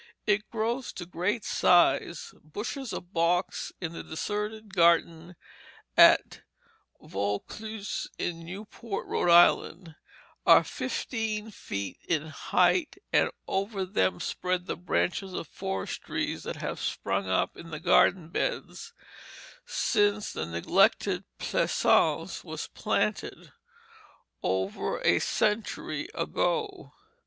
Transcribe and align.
It 0.25 0.49
grows 0.49 0.91
to 0.93 1.05
great 1.05 1.45
size. 1.45 2.33
Bushes 2.43 2.91
of 2.91 3.13
box 3.13 3.71
in 3.79 3.93
the 3.93 4.01
deserted 4.01 4.73
garden 4.73 5.35
at 5.95 6.41
Vaucluse 6.99 8.07
in 8.17 8.43
Newport, 8.43 9.05
Rhode 9.05 9.29
Island, 9.29 9.93
are 10.43 10.63
fifteen 10.63 11.51
feet 11.51 11.99
in 12.07 12.25
height, 12.29 12.95
and 13.13 13.29
over 13.47 13.85
them 13.85 14.19
spread 14.19 14.65
the 14.65 14.75
branches 14.75 15.33
of 15.35 15.47
forest 15.47 16.01
trees 16.01 16.45
that 16.45 16.55
have 16.55 16.79
sprung 16.79 17.27
up 17.29 17.55
in 17.55 17.69
the 17.69 17.79
garden 17.79 18.29
beds 18.29 18.93
since 19.67 20.33
that 20.33 20.47
neglected 20.47 21.25
pleasaunce 21.37 22.43
was 22.43 22.65
planted, 22.65 23.51
over 24.41 24.99
a 25.05 25.19
century 25.19 26.09
ago. 26.15 26.91